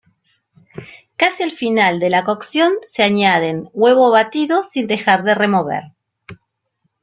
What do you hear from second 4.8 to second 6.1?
dejar de remover.